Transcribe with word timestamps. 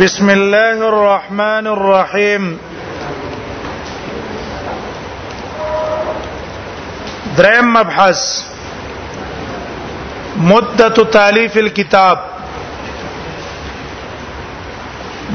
بسم 0.00 0.28
الله 0.30 0.78
الرحمن 0.92 1.66
الرحیم 1.66 2.44
دریم 7.36 7.68
مبحث 7.76 8.42
مدت 10.50 11.00
تالیف 11.12 11.56
الكتاب 11.62 12.18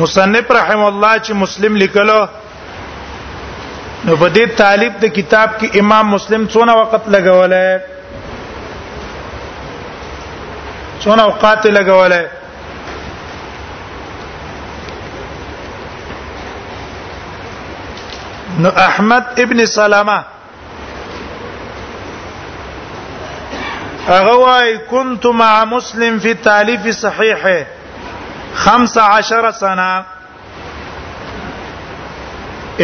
مصنف 0.02 0.52
رحم 0.58 0.82
الله 0.90 1.14
چې 1.22 1.32
مسلم 1.46 1.74
لیکلو 1.84 2.20
نو 4.06 4.16
په 4.16 4.30
دې 4.36 4.58
طالب 4.60 4.92
د 5.06 5.08
کتاب 5.16 5.48
کې 5.60 5.68
امام 5.86 6.06
مسلم 6.16 6.42
څونه 6.58 6.74
وخت 6.82 7.04
لګولای 7.18 7.72
څونه 11.00 11.24
وخت 11.32 11.64
لګولای 11.80 12.24
نو 18.64 18.70
احمد 18.88 19.38
ابن 19.44 19.62
سلامه 19.66 20.18
هغه 24.08 24.34
وايي 24.42 24.74
كنت 24.92 25.26
مع 25.42 25.52
مسلم 25.76 26.18
في 26.26 26.34
تالیف 26.48 26.88
صحیحه 26.98 28.66
15 28.66 29.48
سنه 29.62 29.90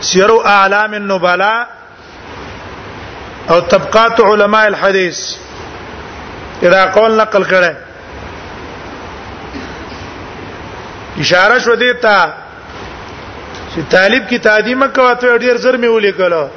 سیر 0.00 0.30
اعلام 0.44 0.92
النبلاء 0.94 1.66
او 3.50 3.60
طبقات 3.60 4.20
علماء 4.20 4.66
الحديث 4.66 5.34
دا 6.62 6.84
قول 6.86 7.12
نقل 7.16 7.44
کړه 7.44 7.76
اشاره 11.20 11.58
شو 11.58 11.76
دې 11.76 12.02
ته 12.02 12.32
چې 13.74 13.80
طالب 13.90 14.28
کی 14.28 14.38
تعدیمه 14.38 14.86
کوه 14.88 15.14
ته 15.14 15.38
ډیر 15.38 15.56
زر 15.56 15.76
می 15.76 15.86
ولیکلو 15.86 16.48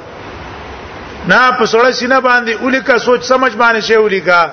نه 1.28 1.50
په 1.52 1.66
سړی 1.66 1.90
سینه 1.92 2.20
باندې 2.20 2.62
ولیکا 2.62 2.98
سوچ 2.98 3.22
سمج 3.24 3.52
باندې 3.52 3.80
شی 3.80 3.96
ولیکا 3.96 4.46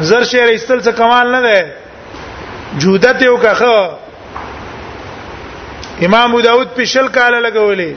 زر 0.00 0.24
شعر 0.24 0.48
استل 0.52 0.82
څه 0.82 0.88
کمال 0.92 1.30
نه 1.32 1.40
ده 1.40 1.72
جودت 2.78 3.22
یو 3.22 3.36
کاخه 3.36 4.03
امام 6.02 6.30
ابو 6.30 6.40
داود 6.42 6.68
په 6.76 6.84
شل 6.90 7.08
کال 7.16 7.32
لګولې 7.46 7.90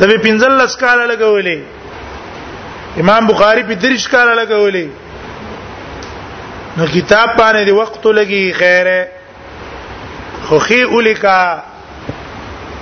د 0.00 0.02
به 0.06 0.18
پنځلس 0.24 0.74
کال 0.82 0.98
لګولې 1.10 1.58
امام 3.04 3.22
بخاری 3.30 3.62
په 3.70 3.74
درش 3.84 4.04
کال 4.08 4.28
لګولې 4.38 4.86
نو 6.76 6.82
کتاب 6.92 7.28
باندې 7.38 7.62
د 7.68 7.70
وخت 7.78 8.04
لګي 8.18 8.44
خیره 8.58 9.00
خوخي 10.48 10.82
الیکا 10.98 11.40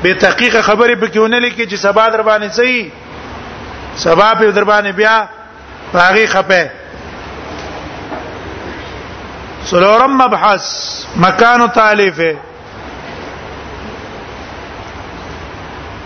به 0.02 0.10
تحقیق 0.24 0.54
خبره 0.60 0.94
پکېونه 0.94 1.40
لیکي 1.40 1.66
چې 1.66 1.74
سبا 1.84 2.04
در 2.16 2.22
باندې 2.30 2.48
صحیح 2.58 2.86
سبا 4.02 4.28
په 4.42 4.48
در 4.58 4.64
باندې 4.72 4.90
بیا 5.00 5.16
باغی 5.94 6.26
خپه 6.34 6.64
سلورم 9.70 10.12
مبحث 10.22 10.64
مکان 11.22 11.60
تالیفه 11.80 12.32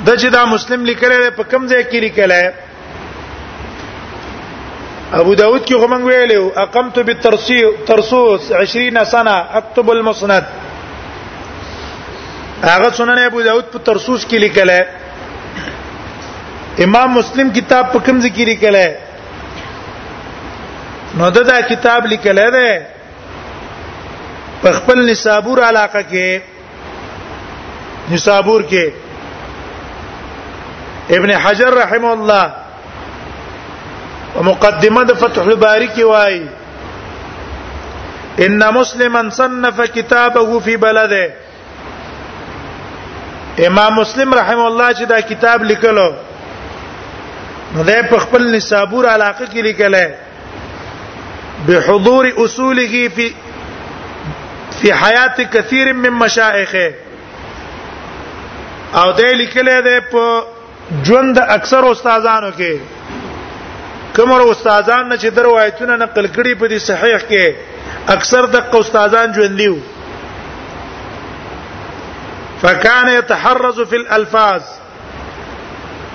د 0.06 0.08
چې 0.20 0.28
دا 0.34 0.40
مسلم 0.54 0.80
لیکل 0.90 1.12
په 1.36 1.42
کم 1.50 1.62
ځای 1.72 1.82
کې 1.90 1.98
لیکل 2.06 2.32
ابو 5.20 5.32
داود 5.40 5.62
کې 5.68 5.74
هم 5.84 5.94
ویلو 6.08 6.42
اقمت 6.64 6.96
بالترسوس 7.08 8.40
20 8.52 8.54
سنه 9.12 9.36
اكتب 9.58 9.90
المسند 9.94 10.44
هغه 12.70 12.88
سنن 13.00 13.18
ابو 13.26 13.40
داود 13.48 13.66
په 13.74 13.78
ترسوس 13.90 14.22
کې 14.32 14.38
لیکل 14.44 14.70
امام 16.86 17.08
مسلم 17.18 17.46
کتاب 17.58 17.84
په 17.92 17.98
کوم 18.06 18.16
ذکر 18.26 18.44
لیکل 18.52 18.76
نو 21.20 21.26
دا 21.36 21.58
کتاب 21.70 22.00
لیکل 22.14 22.38
دی 22.56 22.72
په 24.62 24.72
خپل 24.80 24.98
نصابور 25.10 25.58
علاقه 25.70 26.02
کې 26.12 26.28
نصابور 28.14 28.60
کې 28.74 28.86
ابن 31.16 31.32
حجر 31.44 31.74
رحم 31.76 32.04
الله 32.06 32.52
ومقدمه 34.36 35.04
فتح 35.22 35.40
الباري 35.46 35.86
کی 35.96 36.02
وای 36.10 36.36
ان 38.46 38.60
مسلما 38.74 39.22
صنف 39.38 39.80
كتابه 39.80 40.60
في 40.68 40.76
بلده 40.84 41.32
امام 43.66 43.98
مسلم 44.00 44.32
رحم 44.38 44.60
الله 44.66 44.88
چې 44.94 45.04
دا 45.10 45.18
کتاب 45.32 45.58
لیکلو 45.72 46.06
نو 47.74 47.80
ده 47.90 47.98
په 48.12 48.16
خپل 48.24 48.42
نصابور 48.56 49.04
علاقه 49.16 49.44
کې 49.52 49.56
لیکلای 49.68 50.08
بحضور 51.68 52.24
اصوله 52.46 52.94
في 53.18 53.26
في 54.80 54.88
حیات 55.02 55.38
كثير 55.56 55.86
من 55.92 56.08
مشايخه 56.24 56.88
او 59.02 59.08
ده 59.22 59.30
لیکلای 59.44 59.78
ده 59.90 59.96
په 60.16 60.28
ژوند 61.06 61.38
اکثر 61.48 61.82
استادانو 61.84 62.50
کې 62.58 62.78
کومر 64.16 64.40
استادان 64.50 65.08
نه 65.08 65.16
چې 65.16 65.28
دروایتونه 65.36 65.96
نقل 66.02 66.26
کړي 66.36 66.52
په 66.60 66.68
دې 66.68 66.78
صحیح 66.88 67.20
کې 67.30 67.54
اکثر 68.16 68.42
د 68.56 68.76
استادان 68.80 69.34
ژوند 69.38 69.58
دیو 69.62 69.74
فكان 72.64 73.08
يتحرز 73.12 73.80
في 73.92 73.96
الالفاظ 74.00 74.62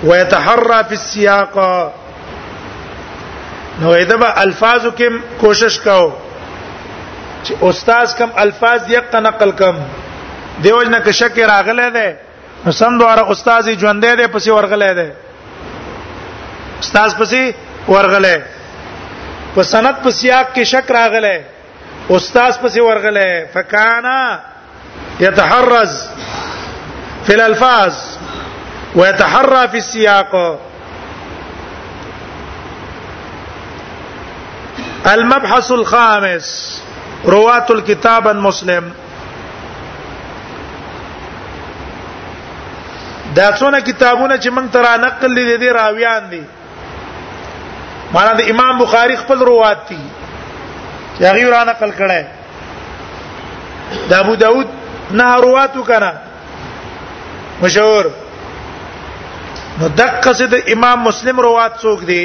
ويتحرى 0.04 0.78
في 0.88 0.92
السياق 1.00 1.58
نو 3.80 3.90
اذا 3.96 4.16
به 4.22 4.30
الفاظ 4.44 4.86
کې 4.86 5.10
کوشش 5.40 5.80
کاو 5.88 6.06
چې 7.44 7.52
استاد 7.62 8.16
کم 8.22 8.28
الفاظ 8.46 8.80
یې 8.88 9.16
نقل 9.28 9.50
کم 9.64 9.76
دیوژن 10.62 10.94
کې 11.04 11.10
شک 11.22 11.38
راغله 11.50 11.90
ده 11.98 12.08
حسن 12.66 12.98
دواره 12.98 13.30
استاد 13.30 13.64
ژوندې 13.78 14.12
ده 14.20 14.28
پسې 14.28 14.48
ورغلې 14.48 14.92
ده 14.98 15.12
استاد 16.82 17.10
پسې 17.18 17.54
ورغلې 17.88 18.38
په 19.54 19.62
سند 19.72 19.96
په 20.04 20.10
سیاق 20.20 20.52
کې 20.54 20.62
شک 20.72 20.90
راغله 20.90 21.44
استاد 22.16 22.58
پسې 22.62 22.80
ورغله 22.80 23.46
فکانا 23.54 24.20
يتحرز 25.20 25.94
في 27.26 27.34
الالفاظ 27.34 27.94
ويتحرى 28.94 29.68
في 29.72 29.76
السياق 29.84 30.34
المبحث 35.12 35.70
الخامس 35.72 36.48
رواة 37.26 37.66
الكتاب 37.70 38.28
المسلم 38.28 38.92
دا 43.36 43.46
څونه 43.58 43.78
کتابونه 43.88 44.34
چې 44.42 44.48
موږ 44.56 44.66
ترا 44.72 44.92
نقل 45.04 45.30
لري 45.38 45.56
دي 45.62 45.68
راویان 45.78 46.22
دي 46.30 46.42
معنا 48.14 48.32
د 48.38 48.40
امام 48.52 48.74
بخاری 48.78 49.16
خپل 49.22 49.38
روایت 49.48 49.80
دي 49.88 50.00
چې 51.18 51.22
هغه 51.30 51.46
را 51.54 51.62
نقل 51.70 51.90
کړه 51.98 52.20
دا 54.10 54.14
ابو 54.24 54.34
داود 54.44 54.68
نه 55.10 55.26
روایت 55.46 55.72
وکړه 55.76 56.12
مشهور 57.64 58.06
نو 59.80 59.86
دقه 60.02 60.30
سید 60.38 60.52
امام 60.76 60.98
مسلم 61.08 61.36
روایت 61.48 61.74
څوک 61.82 61.98
دی 62.12 62.24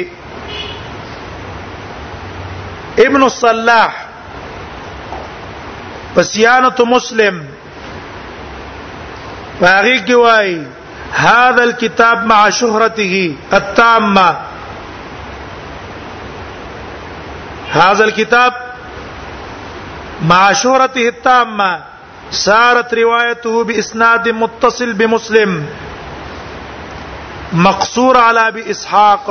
ابن 3.08 3.22
الصلاح 3.26 3.92
پسیانه 6.14 6.78
مسلم 6.96 7.36
باغی 9.60 9.98
کی 10.06 10.14
وای 10.20 10.52
هذا 11.14 11.64
الكتاب 11.64 12.26
مع 12.26 12.50
شهرته 12.50 13.36
التامة 13.52 14.36
هذا 17.72 18.04
الكتاب 18.04 18.52
مع 20.28 20.52
شهرته 20.52 21.08
التامة 21.08 21.80
سارت 22.30 22.94
روايته 22.94 23.64
بإسناد 23.64 24.28
متصل 24.28 24.92
بمسلم 24.92 25.66
مقصور 27.52 28.16
على 28.18 28.50
بإسحاق 28.50 29.30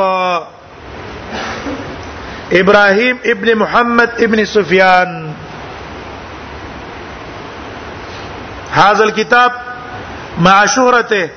إبراهيم 2.52 3.20
ابن 3.26 3.56
محمد 3.56 4.10
ابن 4.22 4.46
سفيان 4.46 5.34
هذا 8.72 9.04
الكتاب 9.04 9.52
مع 10.40 10.66
شهرته 10.66 11.30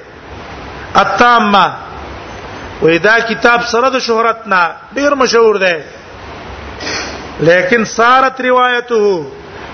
التامه 1.00 1.64
واذا 2.82 2.96
دا 3.08 3.14
کتاب 3.32 3.60
سره 3.72 3.88
د 3.96 3.98
شهرت 4.08 4.38
نه 4.52 4.62
ډیر 4.98 5.12
مشهور 5.22 5.54
دی 5.64 5.76
لیکن 7.48 7.80
سارت 7.92 8.36
روایته 8.48 9.04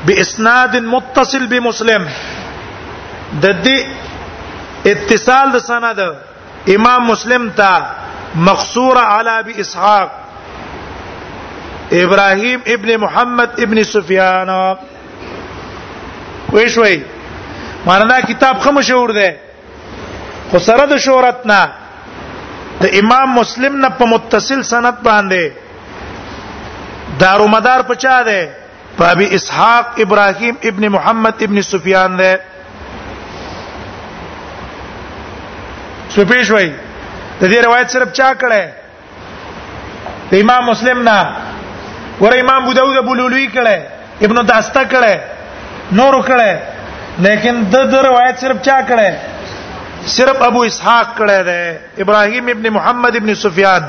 باسناد 0.09 0.73
متصل 0.95 1.45
بمسلم 1.53 2.03
د 3.45 3.47
دې 3.67 3.79
اتصال 4.93 5.47
د 5.53 5.57
سند 5.67 6.01
امام 6.79 7.01
مسلم 7.11 7.45
ته 7.61 7.73
مقصور 8.49 8.97
علی 9.05 9.37
باسحاق 9.47 10.09
ابراهيم 12.01 12.59
ابن 12.77 12.91
محمد 13.07 13.51
ابن 13.67 13.79
سفيان 13.93 14.51
وښوي 16.53 16.99
مانه 17.87 18.05
دا 18.13 18.19
کتاب 18.29 18.55
خمشور 18.67 18.83
شعور 18.91 19.11
ده 19.23 19.31
خو 20.53 20.59
سره 20.69 20.85
د 20.93 20.95
شهرت 21.07 21.39
نه 21.51 21.61
د 22.83 22.85
امام 23.01 23.29
مسلم 23.41 23.75
نه 23.85 23.89
په 24.01 24.05
متصل 24.13 24.61
سند 24.73 24.97
باندې 25.07 25.43
دارو 27.23 27.47
مدار 27.57 27.81
پچا 27.91 28.17
ده 28.29 28.41
په 28.99 29.03
ابي 29.15 29.27
اسحاق 29.39 29.87
ابراهيم 30.05 30.55
ابن 30.71 30.83
محمد 30.97 31.35
ابن 31.47 31.59
سفيان 31.73 32.11
ده 32.23 32.31
سپیش 36.15 36.47
وای 36.57 36.69
د 37.41 37.43
دې 37.53 37.59
روایت 37.67 37.89
صرف 37.95 38.09
چا 38.19 38.29
کړه 38.45 38.63
د 40.31 40.33
امام 40.45 40.63
مسلم 40.71 40.99
نه 41.11 41.19
ور 42.23 42.33
امام 42.43 42.61
ابو 42.63 42.73
داود 42.81 42.97
ابو 43.03 43.13
لولوی 43.21 43.49
کړه 43.59 43.77
ابن 44.27 44.37
داستا 44.55 44.83
کړه 44.97 45.15
نور 46.01 46.15
کړه 46.33 46.51
لیکن 47.27 47.55
د 47.93 47.95
روایت 48.09 48.37
صرف 48.45 48.59
چا 48.69 48.77
کړه 48.91 49.09
صرف 50.17 50.43
ابو 50.43 50.63
اسحاق 50.65 51.15
کړه 51.19 51.43
ده 51.43 51.79
ابراهيم 52.05 52.49
ابن 52.49 52.69
محمد 52.77 53.17
ابن 53.17 53.35
سفيان 53.43 53.83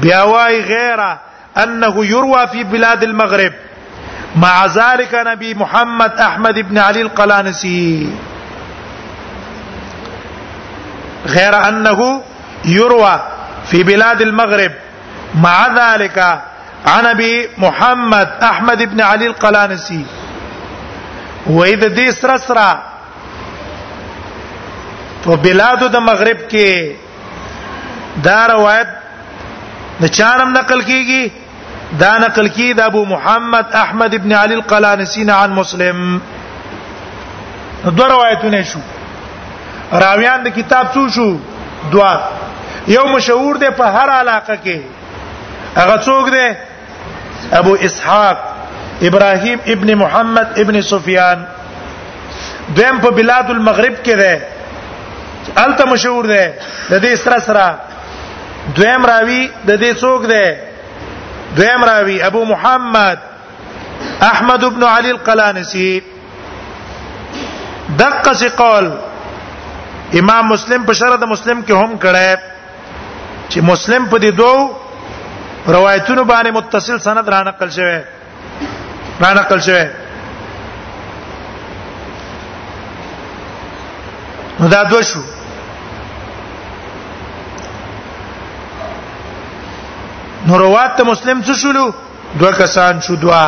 بیا 0.00 0.22
وايي 0.22 0.60
غیره 0.60 1.18
انه 1.62 2.06
يروى 2.06 2.46
في 2.52 2.64
بلاد 2.64 3.02
المغرب 3.02 3.52
مع 4.42 4.66
ذلك 4.66 5.22
نبي 5.26 5.54
محمد 5.54 6.12
احمد 6.20 6.58
بن 6.58 6.78
علي 6.78 7.00
القلانسي 7.02 8.10
غير 11.26 11.68
انه 11.68 12.22
يروى 12.64 13.20
في 13.70 13.82
بلاد 13.82 14.20
المغرب 14.22 14.72
مع 15.40 15.68
ذلك 15.78 16.40
عن 16.86 17.06
ابي 17.06 17.48
محمد 17.58 18.28
احمد 18.42 18.82
بن 18.82 19.00
علي 19.00 19.26
القلانسي 19.26 20.04
واذا 21.46 21.88
دي 21.88 22.12
سرسره 22.12 22.82
په 25.26 25.36
بلادو 25.44 25.86
د 25.94 25.98
مغرب 26.10 26.40
کې 26.50 28.22
دا 28.26 28.40
روایت 28.50 28.88
د 30.02 30.12
چارم 30.18 30.52
نقل 30.56 30.80
کیږي 30.90 31.22
دا 32.02 32.12
نقل 32.24 32.48
کی 32.58 32.66
د 32.78 32.82
ابو 32.90 33.04
محمد 33.14 33.74
احمد 33.82 34.14
ابن 34.18 34.32
علي 34.42 34.54
القلانسين 34.58 35.30
عن 35.38 35.50
مسلم 35.58 36.06
دو 37.98 38.04
روایتونه 38.14 38.62
شو 38.72 38.80
راویان 40.06 40.42
د 40.48 40.56
کتاب 40.58 40.86
څو 40.96 41.04
شو 41.18 41.28
دوا 41.92 42.12
یو 42.94 43.04
مشهور 43.16 43.56
دی 43.64 43.70
په 43.82 43.92
هر 43.98 44.10
علاقه 44.22 44.58
کې 44.64 44.78
هغه 45.76 45.96
څوک 46.08 46.30
دی 46.34 46.46
ابو 47.60 47.74
اسحاق 47.90 48.38
ابراهيم 49.10 49.58
ابن 49.76 49.94
محمد 50.04 50.48
ابن 50.64 50.80
سفيان 50.90 51.44
دیم 52.76 53.00
په 53.06 53.10
بلاد 53.20 53.50
المغرب 53.56 53.94
کې 54.04 54.22
دی 54.24 54.34
الته 55.64 55.84
مشهور 55.92 56.24
دی 56.32 56.44
د 56.90 56.94
دې 57.04 57.14
سره 57.24 57.38
سره 57.46 57.64
دویم 58.78 59.02
راوی 59.12 59.42
د 59.68 59.70
دې 59.82 59.92
څوک 60.02 60.26
دی 60.26 60.46
دویم 61.58 61.84
راوی 61.90 62.16
ابو 62.28 62.44
محمد 62.52 63.18
احمد 64.30 64.64
ابن 64.70 64.82
علي 64.92 65.10
القلانسي 65.16 65.90
دقه 68.00 68.32
سي 68.40 68.48
قول 68.62 68.90
امام 70.22 70.48
مسلم 70.54 70.82
په 70.88 70.92
شرط 71.02 71.22
مسلم 71.34 71.62
کې 71.62 71.72
هم 71.84 71.98
کړه 71.98 72.38
چې 73.48 73.60
مسلم 73.70 74.06
په 74.14 74.18
دې 74.18 74.30
دوه 74.30 74.70
روایتونو 75.76 76.24
باندې 76.24 76.50
متصل 76.58 77.00
سند 77.06 77.28
را 77.34 77.40
نقل 77.52 77.70
شوی 77.70 78.00
را 79.22 79.32
نقل 79.40 79.60
شوی 79.68 79.86
نو 84.60 84.68
دا 84.68 84.82
دوه 84.84 85.02
شو 85.08 85.20
نو 90.46 90.56
روات 90.58 91.00
مسلم 91.10 91.40
څه 91.42 91.54
شلو 91.60 91.86
دوه 92.40 92.50
کسان 92.58 93.00
شو 93.06 93.14
دوا 93.22 93.44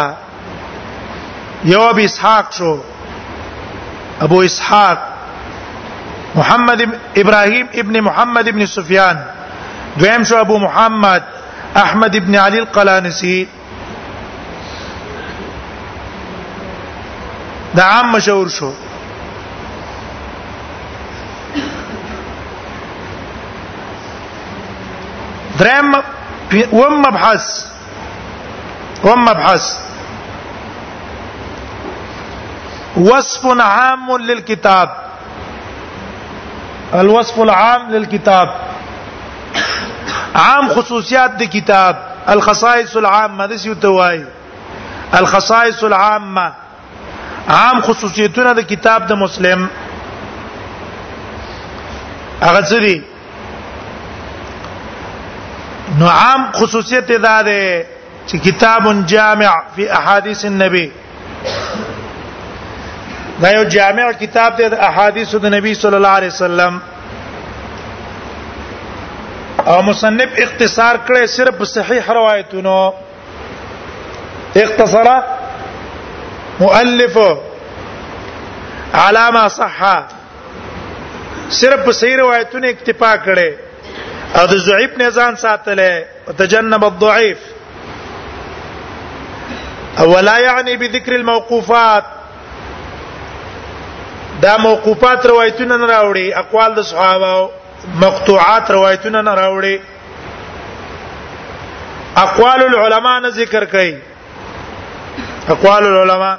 یو 1.72 1.82
ابي 1.88 2.04
اسحاق 2.08 2.52
شو 2.56 2.74
ابو 4.26 4.38
اسحاق 4.46 4.98
محمد 6.34 6.82
ابراهيم 7.16 7.66
ابن 7.82 8.00
محمد 8.08 8.48
ابن 8.48 8.66
سفيان 8.72 9.22
دویم 10.00 10.22
شو 10.32 10.36
ابو 10.40 10.58
محمد 10.64 11.22
احمد 11.84 12.16
ابن 12.22 12.36
علي 12.46 12.58
القلانسي 12.64 13.36
دا 17.76 17.82
عام 17.94 18.12
مشهور 18.12 18.48
شو 18.58 18.70
دریم 25.58 25.92
في 26.50 26.66
وم 26.72 27.02
مبحث 27.02 27.64
وم 29.04 29.24
مبحث 29.24 29.78
وصف 32.96 33.46
عام 33.60 34.16
للكتاب 34.18 34.90
الوصف 36.94 37.40
العام 37.40 37.90
للكتاب 37.90 38.54
عام 40.36 40.68
خصوصيات 40.68 41.42
الكتاب 41.42 41.96
الخصائص 42.28 42.96
العامه 42.96 43.46
د 43.46 43.56
څه 43.56 45.16
الخصائص 45.18 45.84
العامه 45.84 46.52
عام 47.50 47.80
خصوصيتنا 47.80 48.52
د 48.52 48.60
کتاب 48.60 49.06
د 49.06 49.12
مسلم 49.12 49.68
اغزري 52.42 53.02
نو 55.98 56.06
عام 56.08 56.42
خصوصیت 56.54 57.08
دا 57.22 57.40
ده 57.42 57.86
چې 58.26 58.36
کتاب 58.44 58.84
جامع 59.12 59.52
فی 59.74 59.86
احادیث 60.00 60.44
النبی 60.44 60.86
دا 63.42 63.50
یو 63.50 63.62
جامع 63.76 64.04
کتاب 64.20 64.56
دی 64.58 64.68
د 64.68 64.74
احادیث 64.88 65.34
د 65.44 65.54
نبی 65.54 65.74
صلی 65.80 65.96
الله 66.00 66.08
علیه 66.08 66.32
وسلم 66.36 66.80
او 69.72 69.82
مصنف 69.82 70.40
اختصار 70.44 70.94
کړي 71.06 71.26
صرف 71.36 71.62
صحیح 71.74 72.10
روایتونو 72.20 72.78
اختصر 74.62 75.14
مؤلف 76.60 77.16
علامه 79.04 79.46
صحه 79.48 80.04
صرف 81.60 81.88
صحیح 82.00 82.16
روایتونه 82.20 82.68
اکتفا 82.74 83.16
کړي 83.24 83.50
او 84.36 84.44
د 84.46 84.54
ضعیف 84.68 84.90
نه 84.98 85.08
ځان 85.16 85.34
ساتلې 85.42 85.94
وتجنب 86.26 86.82
الضعيف 86.84 87.38
ولا 90.14 90.36
يعني 90.38 90.76
بذكر 90.82 91.12
الموقوفات 91.14 92.04
دا 94.42 94.56
موقوفات 94.56 95.26
روایتونه 95.32 95.76
نه 95.76 95.86
راوړي 95.92 96.26
اقوال 96.42 96.70
د 96.74 96.80
صحابه 96.90 97.34
مقطوعات 98.04 98.64
روایتونه 98.76 99.18
نه 99.30 99.34
راوړي 99.40 99.76
اقوال 102.26 102.60
العلماء 102.68 103.16
نه 103.24 103.28
ذکر 103.40 103.62
کړي 103.72 103.94
اقوال 105.56 105.82
العلماء 105.88 106.36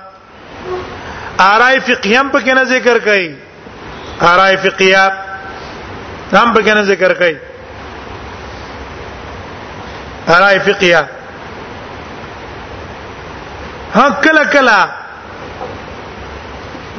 آراء 1.39 1.79
فقهیه 1.79 2.22
هم 2.22 2.31
پکې 2.31 2.53
نه 2.53 2.63
ذکر 2.72 2.98
کړي 3.10 3.27
آراء 4.31 4.53
فقهیه 4.65 5.05
هم 6.34 6.53
پکې 6.53 6.75
نه 6.75 6.81
ذکر 6.93 7.13
کړي 7.22 7.36
آراء 10.36 10.57
فقهیه 10.65 11.01
حق 13.95 14.17
کلا 14.24 14.43
کلا 14.55 14.79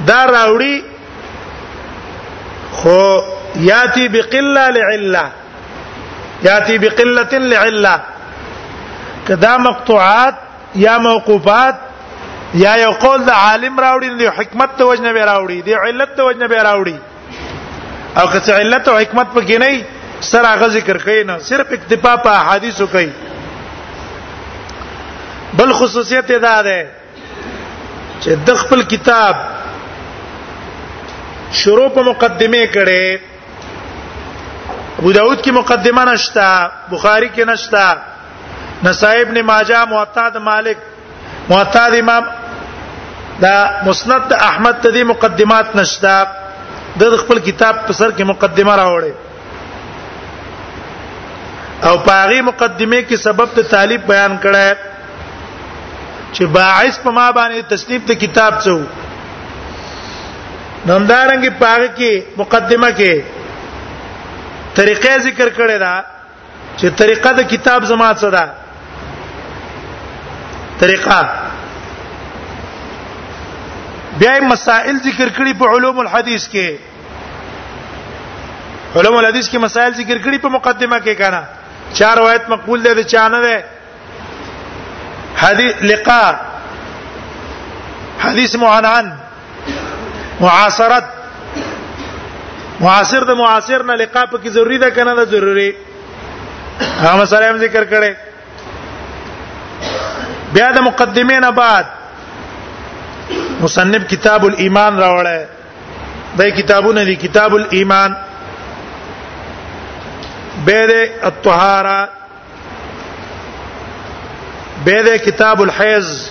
دا 0.09 0.21
راوړي 0.37 0.75
خو 2.79 3.01
یاتی 3.73 4.09
بقله 4.15 4.65
لعله 4.79 5.23
یاتی 6.47 6.79
بقله 6.87 7.39
لعله 7.53 7.95
کدا 9.29 9.57
مقطوعات 9.69 10.35
یا 10.85 10.99
موقوفات 11.07 11.75
یا 12.65 12.75
یو 12.83 12.91
قول 13.05 13.25
د 13.31 13.31
عالم 13.37 13.81
راوړي 13.81 14.09
دی 14.19 14.27
حکمت 14.41 14.77
ته 14.77 14.85
وجنه 14.85 15.13
به 15.13 15.25
راوړي 15.25 15.63
دی 15.63 15.75
علت 15.75 16.17
ته 16.17 16.23
وجنه 16.31 16.49
به 16.53 16.63
راوړي 16.63 16.97
او 18.21 18.27
که 18.29 18.41
څه 18.41 18.51
علت 18.61 18.89
او 18.89 18.99
حکمت 18.99 19.27
پکې 19.35 19.59
نه 19.59 19.85
سره 20.21 20.49
هغه 20.49 20.69
ذکر 20.77 20.97
کوي 21.05 21.23
نه 21.31 21.37
صرف 21.39 21.69
اکتفا 21.77 22.13
په 22.17 22.31
احادیثو 22.41 22.87
کوي 22.87 23.09
بل 25.59 25.73
خصوصیت 25.79 26.33
دا 26.43 26.61
ده 26.63 26.79
چې 28.23 28.31
د 28.51 28.61
خپل 28.63 28.83
کتاب 28.93 29.35
شروع 31.63 31.89
په 31.97 32.03
مقدمه 32.09 32.65
کړي 32.75 33.19
ابو 35.01 35.13
داود 35.13 35.41
کی 35.45 35.51
مقدمه 35.59 36.05
نشتا 36.13 36.51
بخاری 36.91 37.29
کې 37.37 37.49
نشتا 37.53 37.87
نسائی 38.85 39.21
ابن 39.23 39.41
ماجه 39.53 39.83
موطا 39.95 40.29
د 40.37 40.47
مالک 40.51 40.77
موطا 41.51 41.87
د 41.95 41.99
امام 42.03 42.25
دا 43.43 43.55
مسند 43.87 44.33
احمد 44.43 44.81
تدی 44.83 45.03
مقدمات 45.15 45.75
نشتا 45.77 46.17
د 47.03 47.17
خپل 47.25 47.39
کتاب 47.51 47.83
په 47.87 47.93
سر 48.03 48.11
کې 48.11 48.21
مقدمه 48.35 48.77
راوړي 48.83 49.13
او 51.89 51.95
پاغي 52.07 52.41
مقدمه 52.47 52.99
کې 53.11 53.17
سبب 53.27 53.53
ته 53.57 53.63
طالب 53.73 54.01
بیان 54.09 54.33
کړه 54.41 54.65
چې 56.35 56.45
باعث 56.57 56.97
په 57.03 57.11
ما 57.19 57.27
باندې 57.39 57.63
تصنیف 57.75 58.03
د 58.09 58.11
کتاب 58.25 58.53
څو 58.65 58.77
نمدارنګي 60.91 61.51
پاغي 61.63 61.89
کې 61.99 62.23
مقدمه 62.41 62.91
کې 62.99 63.15
طریقې 64.75 65.19
ذکر 65.27 65.49
کړه 65.59 65.77
دا 65.85 65.95
چې 66.77 66.89
طریقه 67.03 67.31
د 67.39 67.41
کتاب 67.53 67.81
زما 67.93 68.09
څه 68.23 68.29
ده 68.35 68.45
طریقه 70.83 71.21
بیا 74.25 74.35
مسائل 74.53 74.97
ذکر 75.07 75.29
کړي 75.39 75.53
په 75.63 75.67
علوم 75.79 75.97
الحديث 76.05 76.45
کې 76.49 76.77
علوم 78.97 79.17
الحديث 79.23 79.47
کې 79.49 79.59
مسائل 79.67 79.93
ذکر 80.03 80.17
کړي 80.19 80.39
په 80.45 80.49
مقدمه 80.59 80.99
کې 80.99 81.15
کړه 81.23 81.43
چا 81.93 82.15
روایت 82.15 82.49
مقبول 82.49 82.83
ده 82.83 83.05
چا 83.05 83.29
نه 83.29 83.41
ده 83.41 83.65
حدیث 85.37 85.75
لقاء 85.83 86.35
حدیث 88.19 88.55
معنان 88.57 89.13
معاصرت 90.41 91.05
معاصر 92.81 93.21
د 93.23 93.31
معاصر 93.31 93.83
نه 93.83 93.95
لقاء 93.97 94.27
پکې 94.33 94.49
ضروری 94.49 94.79
ده 94.79 94.91
کنه 94.91 95.15
ده 95.15 95.25
ضروری 95.25 95.75
هغه 96.81 97.17
مسله 97.17 97.47
هم 97.51 97.59
ذکر 97.59 97.85
کړي 97.85 98.15
بیا 100.55 100.71
د 100.73 100.79
مقدمین 100.79 101.51
بعد 101.51 101.85
مصنف 103.61 104.07
کتاب 104.11 104.45
الایمان 104.47 104.99
راوړل 105.01 105.45
دی 106.39 106.51
کتابونه 106.51 107.05
دي 107.05 107.17
کتاب 107.17 107.55
الایمان 107.55 108.15
بيد 110.65 110.91
الطهارة 111.25 112.09
بيد 114.85 115.17
كتاب 115.17 115.63
الحيز 115.63 116.31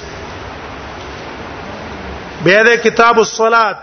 بيد 2.45 2.69
كتاب 2.79 3.19
الصلاة 3.19 3.77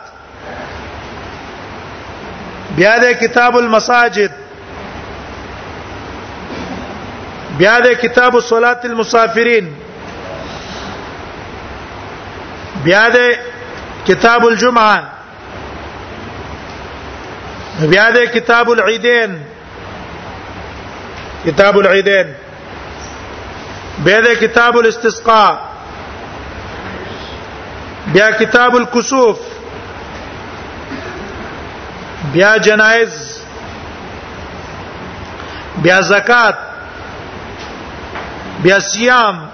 بيد 2.77 3.17
كتاب 3.25 3.59
المساجد 3.59 4.33
بيد 7.59 7.93
كتاب 8.03 8.41
صلاة 8.41 8.81
المسافرين 8.85 9.75
بيد 12.85 13.37
كتاب 14.09 14.47
الجمعة 14.49 15.11
بيد 17.81 18.25
كتاب 18.25 18.73
العيدين 18.73 19.43
کتاب 21.47 21.77
العیدین 21.79 22.33
بیا 24.05 24.21
كتاب 24.21 24.41
کتاب 24.41 24.77
الاستسقاء 24.79 25.53
بیا 28.13 28.31
کتاب 28.39 28.75
الكسوف 28.77 29.39
بیا 32.33 32.57
جنائز 32.65 33.15
بیا 35.83 36.01
زکات 36.11 36.59
بیا 38.63 38.79
صيام 38.91 39.47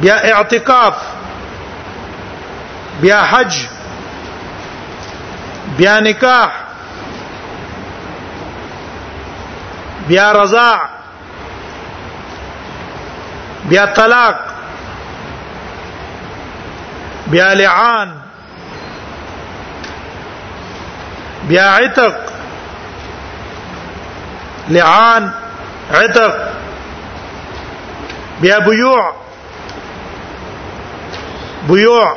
بیا 0.00 0.14
اعتکاف 0.36 0.96
بیا 3.00 3.20
حج 3.32 3.66
بیا 5.76 5.98
نکاح 6.00 6.69
بیا 10.10 10.30
رضا 10.32 10.72
بیا 13.68 13.84
طلاق 13.96 14.34
بیا 17.30 17.52
لعان 17.60 18.14
بیا 21.48 21.64
عتق 21.74 22.16
لعان 24.68 25.32
عتق 25.94 26.34
بیا 28.40 28.58
بيوع 28.58 29.12
بيوع 31.68 32.14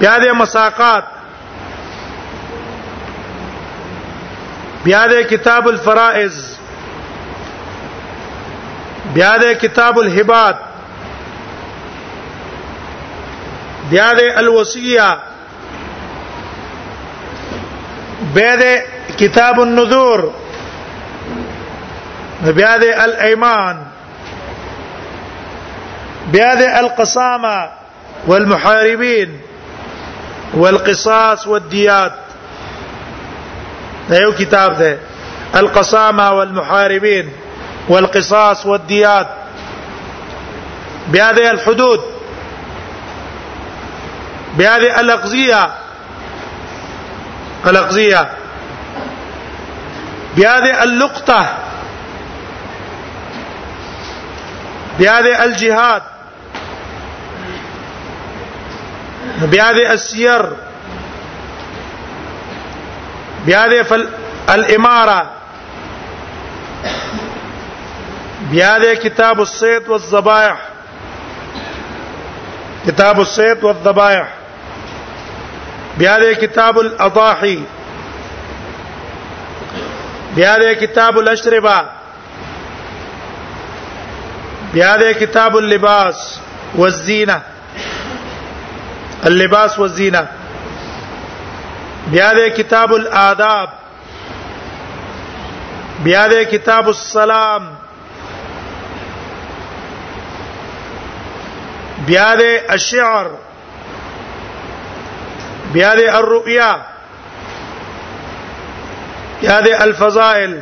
بیا 0.00 0.18
د 0.18 0.28
مساقات 0.42 1.04
بیا 4.84 5.06
د 5.06 5.12
کتاب 5.30 5.68
الفرائض 5.68 6.55
بیا 9.16 9.32
د 9.42 9.54
کتاب 9.62 9.98
الهبات 9.98 10.56
بیا 13.92 14.08
د 14.18 14.26
الوصیه 14.40 15.06
بیا 18.34 18.50
د 18.62 19.14
کتاب 19.20 19.60
النذور 19.66 20.20
بیا 22.58 22.72
د 22.82 23.00
الايمان 23.06 23.76
بیا 26.36 26.50
د 26.60 26.78
القصامه 26.82 27.58
والمحاربين 28.28 29.30
والقصاص 30.62 31.46
والديات 31.54 32.14
دا 34.12 34.20
یو 34.26 34.32
کتاب 34.44 34.70
ده 34.78 34.98
القصامه 35.64 36.26
والمحاربين 36.42 37.26
والقصاص 37.88 38.66
والديات 38.66 39.28
بهذه 41.08 41.50
الحدود 41.50 42.00
بهذه 44.58 45.00
الأقضية 45.00 45.68
الأقضية 47.66 48.28
بهذه 50.36 50.82
اللقطة 50.82 51.54
بهذه 54.98 55.44
الجهاد 55.44 56.02
بهذه 59.42 59.92
السير 59.92 60.52
بهذه 63.46 63.86
الإمارة 64.50 65.30
بیا 68.50 68.76
د 68.82 68.94
کتاب 69.02 69.38
الصيد 69.40 69.88
والذبائح 69.88 70.56
کتاب 72.86 73.18
الصيد 73.20 73.64
والذبائح 73.64 74.24
بیا 75.98 76.16
د 76.22 76.32
کتاب 76.42 76.78
الاضاحي 76.78 77.56
بیا 80.36 80.54
د 80.62 80.78
کتاب 80.80 81.18
الاشربه 81.18 81.76
بیا 84.72 84.92
د 85.00 85.12
کتاب 85.20 85.56
اللباس 85.56 86.18
والزينه 86.78 87.38
اللباس 89.32 89.78
والزينه 89.78 90.22
بیا 92.14 92.30
د 92.38 92.48
کتاب 92.56 92.94
الآداب 92.94 93.68
بیا 96.06 96.26
د 96.32 96.42
کتاب 96.50 96.88
السلام 96.94 97.66
بیا 102.06 102.32
د 102.40 102.44
الشعر 102.76 103.26
بیا 105.72 105.94
د 105.98 106.02
الرؤيا 106.18 106.70
بیا 109.40 109.58
د 109.66 109.68
الفضائل 109.86 110.58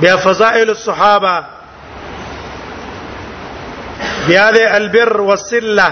بیا 0.00 0.16
فضائل 0.24 0.68
الصحابه 0.68 1.36
بیا 4.26 4.50
د 4.58 4.68
البر 4.78 5.16
والصله 5.30 5.88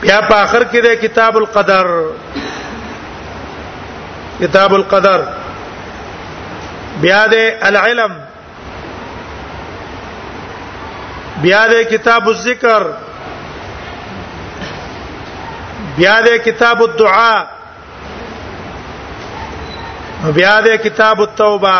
بیا 0.00 0.20
په 0.28 0.34
اخر 0.36 0.64
کې 0.64 0.80
د 0.86 0.94
کتاب 1.06 1.36
القدر 1.36 1.94
کتاب 4.40 4.74
القدر 4.74 5.20
بیا 7.02 7.26
د 7.32 7.66
العلم 7.70 8.25
بیا 11.42 11.62
د 11.72 11.82
کتاب 11.92 12.28
الذکر 12.28 12.82
بیا 15.96 16.16
د 16.26 16.36
کتاب 16.46 16.82
الدعاء 16.82 17.40
بیا 20.36 20.56
د 20.66 20.82
کتاب 20.84 21.20
التوبه 21.20 21.78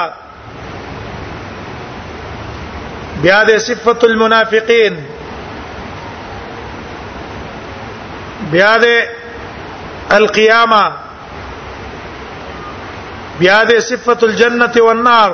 بیا 3.23 3.41
د 3.49 3.59
صفه 3.69 3.97
المنافقین 4.11 4.95
بیا 8.53 8.73
د 8.83 8.87
القيامه 10.19 10.85
بیا 13.39 13.59
د 13.69 13.81
صفه 13.91 14.17
الجنه 14.29 14.75
والنار 14.89 15.31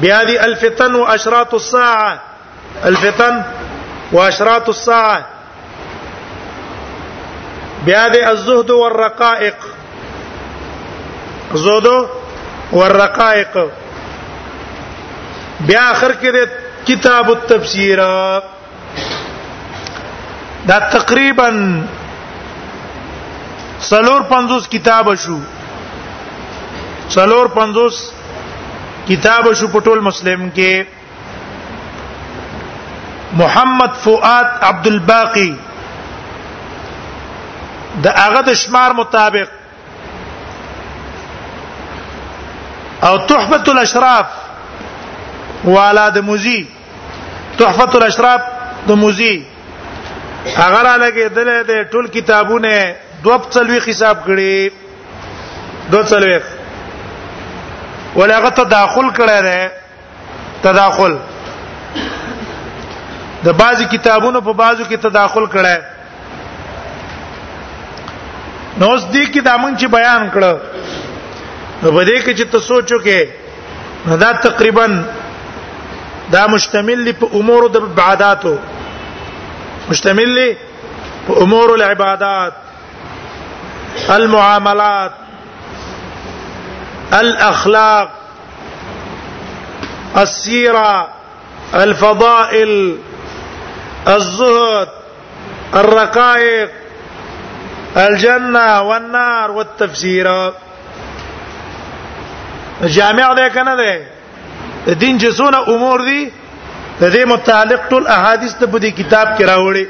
بیا 0.00 0.22
دي 0.28 0.34
الفتن 0.46 0.92
واشراط 0.94 1.52
الساعه 1.54 2.14
الفتن 2.84 3.42
واشراط 4.12 4.68
الساعه 4.68 5.24
بیا 7.84 8.08
دي 8.14 8.20
الزهد 8.30 8.70
والرقائق 8.70 9.54
زهد 11.66 11.86
والرقائق 12.72 13.54
بیا 15.66 15.82
اخر 15.90 16.12
کې 16.22 16.30
د 16.38 16.40
کتاب 16.88 17.26
التفسیر 17.30 17.98
دا 20.68 20.78
تقریبا 20.90 21.48
سلور 23.88 24.20
50 24.32 24.68
کتاب 24.74 25.06
شو 25.22 25.38
سلور 27.14 27.46
50 27.56 28.15
کتاب 29.08 29.46
شو 29.58 29.66
پټول 29.72 30.00
مسلم 30.06 30.48
کې 30.54 30.82
محمد 33.40 33.98
فؤاد 34.04 34.46
عبد 34.68 34.86
الباقی 34.86 35.50
د 38.06 38.16
هغه 38.20 38.40
د 38.48 38.54
شمار 38.62 38.94
مطابق 39.00 39.54
او 43.10 43.12
تحفه 43.34 43.72
الاشراف 43.74 44.34
والا 45.68 46.08
د 46.18 46.24
موزي 46.32 46.58
تحفه 47.62 47.98
الاشراف 48.00 48.50
د 48.90 48.98
موزي 49.04 49.32
هغه 50.56 50.82
را 50.82 50.96
لګېدل 51.06 51.70
د 51.70 51.88
ټول 51.94 52.10
کتابونه 52.18 52.76
دوه 53.22 53.40
څلوي 53.54 53.80
حساب 53.88 54.24
کړي 54.26 54.70
دوه 55.94 56.04
څلوي 56.10 56.38
ولغه 58.18 58.50
تداخل 58.62 59.08
کړی 59.18 59.38
دی 59.46 59.60
تداخل 60.66 61.14
د 63.44 63.46
بعضی 63.62 63.84
کتابونو 63.96 64.40
په 64.46 64.52
بعضو 64.60 64.84
کې 64.84 64.96
تداخل 65.08 65.44
کړی 65.54 65.78
نو 68.80 68.84
اوس 68.92 69.02
دې 69.08 69.24
کې 69.32 69.40
دا 69.48 69.54
مونږ 69.64 69.74
چې 69.80 69.88
بیان 69.96 70.22
کړو 70.36 70.54
نو 71.82 71.92
په 71.98 72.02
دې 72.10 72.16
کې 72.24 72.32
چې 72.38 72.44
تاسو 72.54 72.68
سوچو 72.74 72.98
کې 73.08 73.20
دا 74.24 74.30
تقریبا 74.46 74.86
دا 76.32 76.42
مشتمل 76.54 76.98
لی 77.08 77.12
په 77.20 77.26
امور 77.42 77.62
د 77.76 77.78
عبادتو 77.90 78.54
مشتمل 79.90 80.30
لی 80.40 80.50
په 81.28 81.32
امور 81.46 81.68
العبادات 81.76 82.52
المعاملات 84.18 85.12
الاخلاق 87.14 88.08
السيره 90.16 91.08
الفضائل 91.74 92.98
الزهد 94.08 94.88
الرقائق 95.74 96.70
الجنه 97.96 98.82
والنار 98.82 99.50
والتفسير 99.50 100.52
جامع 102.82 103.32
ده 103.32 103.48
کنه 103.48 103.76
ده 103.76 104.06
دین 104.94 105.18
جسونه 105.18 105.58
امور 105.58 106.00
دي 106.04 106.32
د 107.00 107.12
دې 107.14 107.18
متعلق 107.26 107.80
ټول 107.88 108.06
احادیث 108.08 108.54
ته 108.54 108.66
په 108.66 108.78
کتاب 108.78 109.38
کې 109.38 109.42
راوړي 109.44 109.86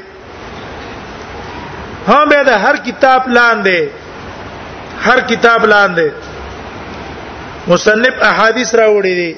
هم 2.07 2.29
به 2.29 2.43
د 2.43 2.49
هر 2.49 2.75
کتاب 2.77 3.27
لاندې 3.27 3.87
هر 5.03 5.19
کتاب 5.19 5.65
لاندې 5.65 6.11
مصنف 7.67 8.21
احادیث 8.31 8.73
راوړي 8.75 9.13
دي 9.21 9.31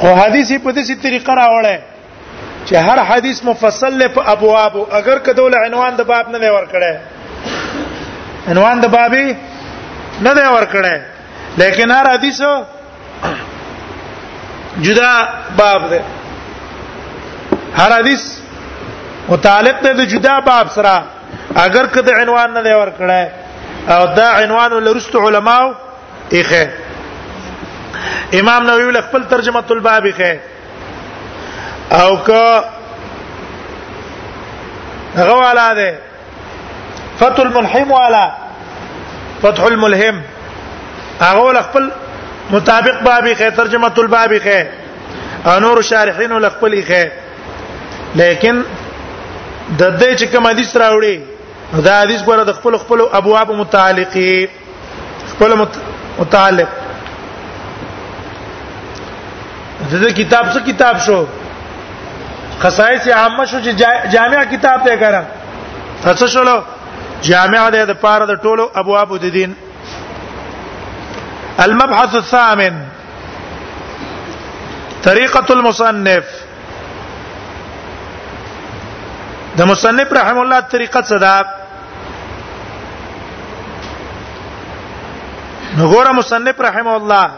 خو 0.00 0.10
حدیث 0.18 0.50
په 0.66 0.72
دې 0.72 0.92
طریقه 1.04 1.34
راوړي 1.34 1.78
چې 2.66 2.76
هر 2.88 2.98
حدیث 3.08 3.40
مفصل 3.48 3.98
له 4.02 4.24
ابواب 4.34 4.76
اگر 5.00 5.18
کدول 5.28 5.54
عنوان 5.64 5.96
د 6.00 6.08
باب 6.10 6.28
نه 6.34 6.50
ور 6.56 6.66
کړه 6.72 6.94
عنوان 8.52 8.80
د 8.84 8.94
بابي 8.96 9.24
نه 10.20 10.34
دی 10.34 10.46
ور 10.52 10.66
کړه 10.72 10.96
لیکن 11.64 11.90
هر 11.96 12.10
حدیث 12.12 12.40
جدا 14.88 15.12
باب 15.62 15.90
دی 15.94 16.00
هر 17.80 17.96
حدیث 17.98 18.28
متعلق 19.32 19.80
دی 19.86 19.92
د 20.00 20.04
جدا 20.14 20.38
باب 20.52 20.68
سره 20.68 21.02
اگر 21.66 21.86
کده 21.94 22.12
عنوان 22.22 22.54
نه 22.58 22.62
دی 22.68 22.74
ور 22.82 22.92
کړه 23.00 23.90
او 23.96 24.06
دا 24.20 24.28
عنوان 24.44 24.72
لرست 24.86 25.14
علماو 25.26 25.68
اخه 26.32 26.70
امام 28.34 28.62
نووي 28.66 28.92
له 28.92 29.00
خپل 29.00 29.24
ترجمه 29.28 29.64
الباب 29.70 30.06
اخه 30.06 30.40
او 31.92 32.16
که 32.26 32.64
هغه 35.16 35.32
والا 35.32 35.74
ده 35.74 35.98
فتح 37.20 37.38
الملحم 37.40 37.90
والا 37.90 38.32
فتح 39.42 39.62
الملهم 39.64 40.22
هغه 41.20 41.52
له 41.52 41.62
خپل 41.62 41.90
مطابق 42.50 43.00
باب 43.02 43.26
اخه 43.26 43.50
ترجمه 43.50 43.92
الباب 43.98 44.32
اخه 44.32 44.66
انور 45.56 45.82
شارحین 45.82 46.32
له 46.32 46.48
خپل 46.48 46.78
اخه 46.78 47.10
لیکن 48.14 48.62
د 49.78 49.98
دې 50.00 50.20
چې 50.20 50.24
کوم 50.32 50.46
حدیث 50.46 50.76
راوړي 50.76 51.18
دا 51.84 52.00
حدیث 52.02 52.20
ګوره 52.22 52.44
د 52.46 52.52
خپل 52.52 52.78
خپل 52.78 53.00
ابواب 53.12 53.52
متعلقي 53.52 54.48
خپل 55.32 55.54
مت... 55.54 55.68
متعلق 56.20 56.68
دغه 59.92 60.10
کتاب 60.20 60.46
څه 60.54 60.60
کتاب 60.70 60.96
شو 61.06 61.24
خصائص 62.62 63.06
عامه 63.18 63.44
شو 63.50 63.58
چې 63.66 63.72
جامع 64.12 64.42
کتاب 64.50 64.78
ته 64.88 64.96
کړه 65.00 65.22
څه 66.18 66.26
شلو 66.34 66.56
جامع 67.28 67.62
ده 67.74 67.84
د 67.90 68.00
پاره 68.06 68.26
د 68.30 68.34
ټولو 68.46 68.64
ابواب 68.82 69.14
د 69.24 69.32
دین 69.36 69.52
المبحث 71.66 72.14
الثامن 72.22 72.82
طریقه 75.06 75.46
المصنف 75.56 76.24
د 79.60 79.70
مصنف 79.72 80.12
رحم 80.20 80.38
الله 80.44 80.60
طریقه 80.76 81.02
صدا 81.12 81.38
نغور 85.78 86.08
مصنف 86.18 86.60
رحم 86.66 86.88
الله 86.92 87.28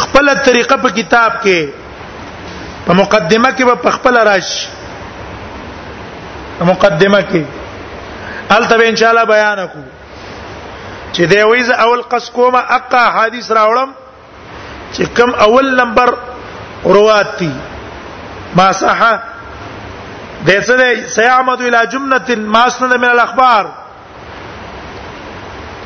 خپل 0.00 0.30
طریقه 0.48 0.76
په 0.84 0.90
کتاب 0.98 1.38
کې 1.44 2.58
په 2.88 2.96
مقدمه 3.00 3.50
کې 3.60 3.82
په 3.84 3.90
خپل 3.98 4.18
راش 4.28 4.50
په 6.58 6.64
مقدمه 6.72 7.20
کې 7.30 8.52
البته 8.58 8.88
ان 8.90 8.96
شاء 9.02 9.10
الله 9.14 9.24
بیان 9.32 9.64
کو 9.72 9.82
چې 11.14 11.22
دی 11.32 11.40
ویز 11.52 11.70
اول 11.86 12.02
قص 12.14 12.30
کومه 12.38 12.60
اقا 12.78 13.04
حدیث 13.18 13.50
راوړم 13.50 13.90
چې 14.94 15.02
کم 15.20 15.34
اول 15.48 15.70
نمبر 15.82 16.14
رواتي 16.98 17.52
ما 18.62 18.70
صحه 18.84 19.12
دڅه 20.46 20.76
دی 20.80 21.06
سيعمد 21.06 21.60
الى 21.60 21.86
جمله 21.92 22.36
ما 22.56 22.66
اسند 22.72 22.92
من 22.96 23.08
الاخبار 23.16 23.72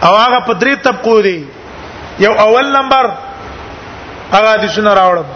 او 0.02 0.14
هغه 0.16 0.38
په 0.48 0.54
درې 0.62 0.74
طبقو 0.86 1.20
دي 1.26 1.38
یو 2.24 2.32
اول 2.44 2.66
نمبر 2.76 3.04
هغه 4.34 4.50
د 4.62 4.64
شنو 4.74 4.94
راوړم 5.00 5.26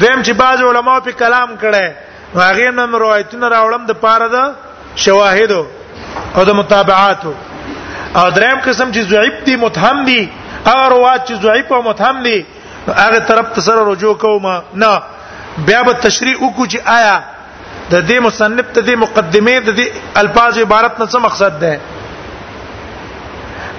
دیم 0.00 0.20
چې 0.26 0.32
بعض 0.42 0.58
علما 0.70 0.94
په 1.06 1.12
کلام 1.22 1.50
کړي 1.62 1.86
هغه 2.34 2.70
نن 2.78 2.90
روایتونه 3.04 3.48
راوړم 3.54 3.82
د 3.90 4.00
پاره 4.04 4.28
د 4.34 4.36
شواهد 5.04 5.52
او 6.36 6.44
د 6.48 6.60
متابعات 6.60 7.22
او 8.18 8.26
دریم 8.36 8.58
قسم 8.66 8.88
چې 8.94 9.00
ضعیف 9.14 9.34
دي 9.46 9.56
متهم 9.64 10.04
دي 10.10 10.20
هغه 10.68 10.84
روایت 10.96 11.22
چې 11.28 11.34
ضعیف 11.46 11.66
او 11.78 11.82
متهم 11.88 12.22
دي 12.26 12.38
هغه 13.02 13.20
طرف 13.32 13.46
ته 13.56 13.60
سره 13.70 13.80
رجوع 13.90 14.14
کوم 14.24 14.46
نه 14.84 14.92
بیا 15.66 15.80
به 15.88 15.92
تشریح 16.08 16.36
وکړو 16.44 16.66
چې 16.72 16.78
آیا 16.98 17.16
د 17.92 17.94
دې 18.08 18.18
مصنف 18.26 18.66
ته 18.74 18.80
د 18.88 18.98
مقدمه 19.04 19.76
د 19.78 19.80
الفاظ 20.22 20.58
عبارت 20.64 20.92
نه 21.00 21.06
څه 21.12 21.18
مقصد 21.26 21.58
ده 21.60 21.76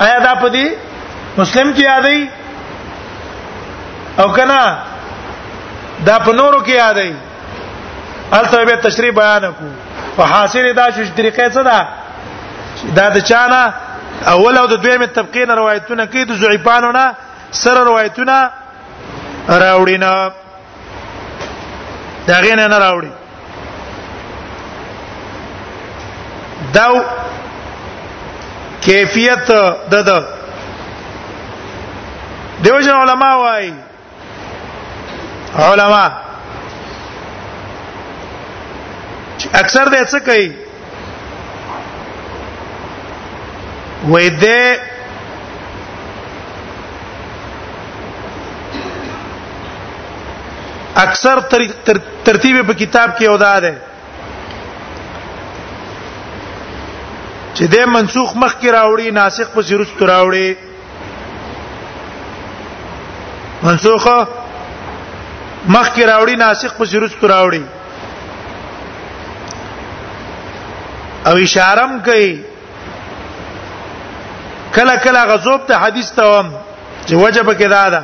آیا 0.03 0.17
دا 0.27 0.33
په 0.41 0.47
دې 0.55 0.65
مسلم 1.37 1.71
کې 1.75 1.81
یادای 1.83 2.21
او 4.21 4.27
کنا 4.37 4.61
دا 6.07 6.17
په 6.25 6.31
نورو 6.39 6.59
کې 6.67 6.73
یادای 6.75 7.13
البته 8.37 8.65
به 8.69 8.75
تشریح 8.87 9.11
بیان 9.19 9.45
کو 9.59 9.65
په 10.17 10.23
حاصل 10.31 10.65
دا 10.79 10.85
چې 10.95 11.15
طریقې 11.19 11.47
څه 11.53 11.63
ده 11.65 11.87
دا 12.97 13.05
د 13.15 13.19
چانه 13.29 13.61
اول 14.33 14.57
او 14.57 14.65
د 14.73 14.75
دویمه 14.83 15.07
تبقین 15.19 15.49
روایتونه 15.61 16.03
کې 16.11 16.21
د 16.25 16.35
ضعیفانو 16.43 16.91
نه 16.99 17.05
سره 17.63 17.83
روایتونه 17.89 18.37
راوړینا 19.63 20.11
دا 22.29 22.37
غینه 22.47 22.65
نه 22.67 22.79
راوړي 22.79 23.11
دا 26.73 26.85
کیفیت 28.89 29.49
د 29.91 29.93
د 30.07 30.09
دیو 32.63 32.77
جن 32.85 32.95
علما 33.01 33.29
وای 33.41 33.67
علما 35.65 36.05
اکثر 39.61 39.85
د 39.93 40.01
څه 40.13 40.19
کوي 40.29 40.47
وې 44.11 44.27
دې 44.45 44.65
اکثر 51.05 51.37
ترتیب 52.25 52.55
په 52.67 52.73
کتاب 52.81 53.09
کې 53.17 53.25
او 53.31 53.37
دا 53.45 53.53
ده 53.65 53.73
چې 57.59 57.65
د 57.75 57.77
منسوخ 57.95 58.29
مخ 58.43 58.51
کې 58.61 58.69
راوړي 58.77 59.07
ناسخ 59.19 59.47
په 59.55 59.61
سرست 59.69 59.99
راوړي 60.11 60.47
منسوخ 63.63 64.03
مخ 65.73 65.87
کې 65.93 66.03
راوړي 66.11 66.35
ناسخ 66.45 66.71
په 66.79 66.85
سرست 66.91 67.21
راوړي 67.33 67.63
او 71.27 71.35
اشارم 71.47 71.91
کوي 72.09 72.33
کله 74.75 74.95
کله 75.07 75.21
غزوب 75.31 75.61
ته 75.69 75.73
حدیث 75.83 76.07
ته 76.17 76.23
وم 76.31 76.47
چې 77.07 77.13
وجب 77.23 77.47
کې 77.59 77.67
دا 77.75 77.85
ده 77.95 78.01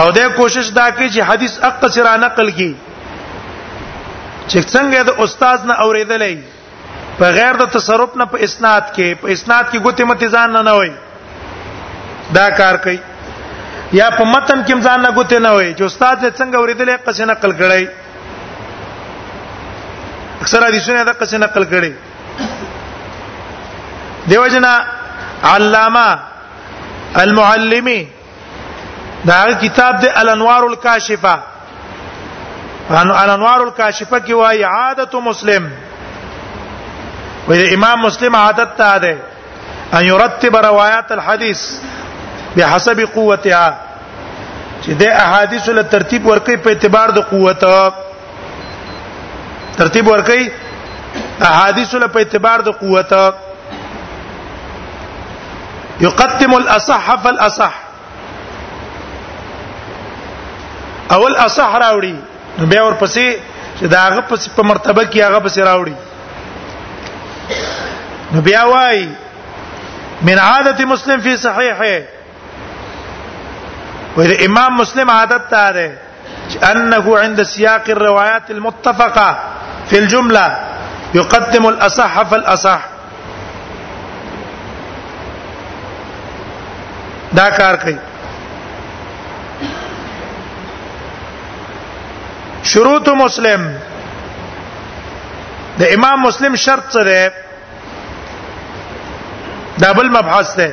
او 0.00 0.06
د 0.16 0.18
کوشش 0.36 0.66
دا 0.80 0.86
کوي 0.96 1.08
چې 1.10 1.20
حدیث 1.30 1.54
اقصر 1.68 2.06
نقل 2.26 2.48
کړي 2.58 2.72
چې 4.50 4.60
څنګه 4.72 5.00
د 5.08 5.10
استاد 5.24 5.58
نه 5.70 5.74
اوریدلې 5.84 6.34
په 7.18 7.26
غیر 7.38 7.54
د 7.60 7.62
تصرف 7.76 8.10
نه 8.20 8.24
په 8.34 8.38
اسناد 8.46 8.84
کې 8.96 9.08
په 9.22 9.26
اسناد 9.34 9.64
کې 9.70 9.78
ګوتې 9.84 10.04
مت 10.10 10.20
ځان 10.36 10.48
نه 10.56 10.60
نه 10.68 10.72
وای 10.78 10.90
دا 12.36 12.46
کار 12.60 12.74
کوي 12.86 12.98
یا 13.98 14.06
په 14.18 14.24
متن 14.34 14.58
کې 14.66 14.76
ځان 14.86 14.98
نه 15.06 15.10
ګوتې 15.16 15.38
نه 15.44 15.50
وای 15.56 15.70
چې 15.78 15.84
استاد 15.90 16.16
دې 16.24 16.30
څنګه 16.40 16.56
اوریدلې 16.58 16.94
قصې 17.06 17.24
نقل 17.32 17.50
کړي 17.62 17.84
اکثر 20.46 20.60
حدیثونه 20.68 21.00
دا 21.10 21.14
قصې 21.20 21.36
نقل 21.46 21.64
کړي 21.74 21.92
دیو 24.30 24.44
جنا 24.54 24.72
علامه 25.52 26.08
المعلمی 27.24 28.00
دا 29.30 29.40
کتاب 29.62 29.92
د 30.02 30.04
الانوار 30.22 30.62
الکاشفه 30.70 31.34
ان 32.98 33.10
انوار 33.10 33.60
الكاشفه 33.66 34.18
کې 34.18 34.32
وایي 34.38 34.64
عادت 34.68 35.14
مسلم 35.26 35.66
وې 37.48 37.74
امام 37.74 38.00
مسلم 38.04 38.36
عادت 38.36 38.72
ته 38.78 38.96
ده 39.04 39.18
ان 39.98 40.04
يرتب 40.06 40.56
روايات 40.64 41.10
الحديث 41.16 41.60
بحسب 42.56 43.02
قوتها 43.14 43.76
چې 44.82 44.92
د 45.02 45.12
احادیث 45.26 45.68
له 45.76 45.82
ترتیب 45.92 46.26
ورکې 46.30 46.64
په 46.64 46.74
اعتبار 46.76 47.12
د 47.18 47.24
قوت 47.30 47.64
ترتیب 49.78 50.10
ورکې 50.12 51.44
احادیث 51.50 51.92
له 51.98 52.06
په 52.16 52.24
اعتبار 52.26 52.60
د 52.70 52.76
قوت 52.80 53.14
يقدم 56.06 56.54
الاصح 56.58 57.14
فالاصح 57.22 57.78
او 61.12 61.26
الاصح 61.26 61.74
راوړي 61.84 62.12
بیا 62.68 62.84
ورپسې 62.84 63.38
چې 63.78 63.86
دا 63.94 64.00
هغه 64.06 64.20
پسې 64.28 64.46
په 64.56 64.62
مرتبه 64.70 65.02
کې 65.04 65.18
هغه 65.26 65.38
پسې 65.46 65.60
راوړي 65.68 65.94
نو 68.32 68.38
بیا 68.48 68.62
وای 68.72 69.00
من 70.28 70.36
عادت 70.38 70.78
مسلم 70.92 71.18
فی 71.26 71.32
صحیحه 71.44 71.94
وإذا 74.16 74.36
امام 74.48 74.70
مسلم 74.82 75.06
عادت 75.10 75.42
چې 75.52 76.58
انه 76.72 77.06
عند 77.22 77.38
سياق 77.54 77.84
الروايات 77.96 78.46
المتفقه 78.50 79.30
في 79.92 79.98
الجمله 79.98 80.48
يقدم 81.14 81.64
الاصح 81.66 82.22
فالاصح 82.30 82.80
دا 87.34 87.50
کار 87.56 87.76
کوي 87.82 87.96
شروط 92.72 93.08
مسلم 93.20 93.62
د 95.78 95.82
امام 95.96 96.18
مسلم 96.26 96.52
شرط 96.64 96.86
څه 96.96 97.02
ده 97.12 97.22
دا 99.84 99.90
بل 99.98 100.08
مبحث 100.16 100.48
ده 100.58 100.68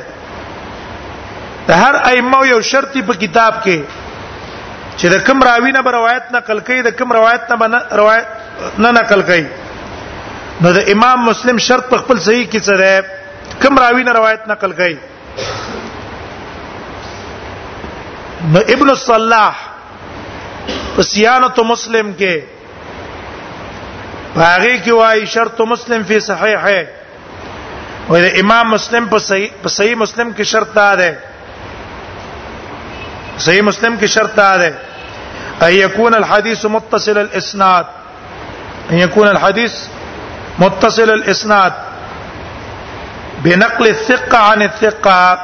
د 1.70 1.72
هر 1.84 1.94
ائمه 2.10 2.40
یو 2.52 2.60
شرط 2.72 2.92
په 3.08 3.14
کتاب 3.22 3.52
کې 3.64 3.78
چې 4.98 5.06
د 5.14 5.16
کوم 5.30 5.38
راوی 5.48 5.70
نه 5.76 5.80
روایت 5.96 6.24
نقل 6.36 6.58
کړي 6.68 6.78
د 6.88 6.90
کوم 6.98 7.10
روایت 7.18 7.42
نه 7.54 7.66
روایت 8.02 8.28
نه 8.84 8.90
نقل 8.98 9.20
کړي 9.30 9.44
نو 10.66 10.72
د 10.76 10.88
امام 10.94 11.18
مسلم 11.30 11.56
شرط 11.70 11.88
په 11.94 12.02
خپل 12.04 12.18
صحیح 12.28 12.46
کې 12.50 12.60
څه 12.68 12.74
ده 12.82 12.92
کوم 13.64 13.74
راوی 13.84 14.02
نه 14.10 14.14
روایت 14.18 14.42
نقل 14.54 14.70
کړي 14.82 14.96
نو 18.56 18.60
ابن 18.76 18.88
الصلاح 18.96 19.54
سیانت 21.02 21.58
مسلم 21.68 22.10
کې 22.18 24.34
باغی 24.36 24.76
کی 24.84 24.92
وای 24.92 25.26
شرط 25.34 25.60
مسلم 25.68 26.00
فی 26.08 26.16
ہے 26.62 26.80
اور 28.06 28.18
امام 28.40 28.66
مسلم 28.70 29.04
پر 29.08 29.18
صحیح 29.18 29.48
صحیح 29.68 29.94
مسلم 30.00 30.28
کی 30.36 30.44
شرط 30.52 30.70
دار 30.74 30.98
ہے 30.98 31.14
صحیح 33.46 33.62
مسلم 33.62 33.94
کی 34.00 34.06
شرط 34.16 34.36
دار 34.36 34.60
ہے 34.60 34.70
ان 35.66 35.72
يكون 35.74 36.14
الحديث 36.14 36.64
متصل 36.76 37.18
الاسناد 37.18 37.86
ان 38.90 38.98
يكون 38.98 39.28
الحديث 39.28 39.72
متصل 40.58 41.10
الاسناد 41.10 41.72
بنقل 43.46 43.86
الثقه 43.86 44.38
عن 44.52 44.62
الثقه 44.62 45.38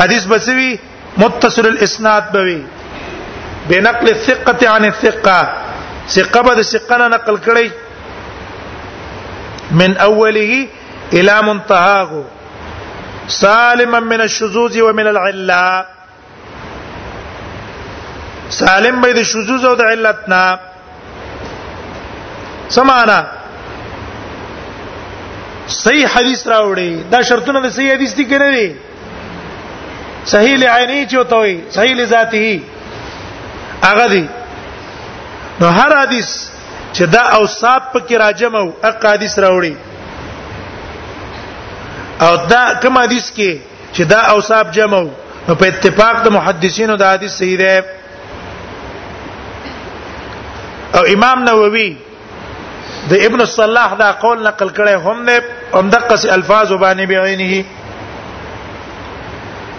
حدیث 0.00 0.26
بسوی 0.32 0.76
متصل 1.24 1.66
الاسناد 1.66 2.32
بوي 2.32 2.58
بنقل 3.68 4.08
الثقه 4.08 4.68
عن 4.68 4.84
الثقه 4.84 5.54
ثقه 6.08 6.42
به 6.42 6.62
ثقه 6.62 7.08
نقل 7.08 7.36
کړی 7.36 7.70
من 9.70 9.96
اوله 9.96 10.66
الى 11.12 11.40
منتهاه 11.42 12.10
سالما 13.36 14.00
من 14.00 14.20
الشذوذ 14.20 14.78
ومن 14.88 15.06
العله 15.06 15.86
سالم 18.58 19.00
به 19.06 19.12
د 19.20 19.24
شذوذ 19.30 19.64
او 19.70 19.74
د 19.82 19.88
علتنا 19.92 20.42
سمانا 22.76 23.16
صحیح 25.66 26.06
حدیث 26.14 26.46
راوړي 26.48 26.90
دا 27.14 27.22
شرطونه 27.30 27.60
د 27.68 27.74
صحیح 27.78 27.92
حدیث 27.94 28.14
دي 28.20 28.24
کنه 28.34 28.50
دي 28.50 28.76
صحیح 30.32 30.56
لعینی 30.64 31.00
چوتوي 31.14 31.56
صحیح 31.78 31.94
لذاته 32.02 32.60
هغه 33.86 34.06
دي 34.14 34.20
نو 35.60 35.68
هر 35.78 35.90
حدیث 36.02 36.28
چې 36.96 37.04
دا 37.16 37.24
اوصاف 37.38 37.82
پکې 37.92 38.14
راجم 38.24 38.52
او 38.60 38.66
اقادیس 38.90 39.34
راوړي 39.44 39.74
او 42.26 42.32
دا 42.52 42.62
کوم 42.84 42.94
حدیث 43.04 43.26
کې 43.38 43.50
چې 43.94 44.02
دا 44.12 44.20
اوصاف 44.36 44.66
جمع 44.78 45.00
او 45.48 45.52
په 45.62 45.64
اتفاق 45.72 46.14
د 46.24 46.26
محدثینو 46.36 46.94
دا 47.02 47.08
حدیث 47.14 47.32
صحیح 47.42 47.56
دی 47.62 47.76
او 50.98 51.02
امام 51.16 51.38
نووي 51.48 51.90
د 53.08 53.10
ابن 53.26 53.40
صلاح 53.54 53.90
دا 54.02 54.10
قول 54.24 54.38
نقل 54.48 54.68
کړي 54.78 54.94
هم 55.08 55.18
نه 55.30 55.36
هم 55.74 55.86
دقه 55.96 56.14
سي 56.22 56.26
الفاظ 56.38 56.66
وباني 56.72 57.04
بعينه 57.12 57.54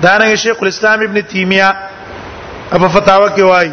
دا 0.05 0.13
نه 0.23 0.29
شیخ 0.43 0.57
الاسلام 0.65 0.99
ابن 1.07 1.17
تیمیه 1.33 1.71
ابو 2.71 2.87
فتاوه 2.87 3.35
کې 3.35 3.39
وایي 3.53 3.71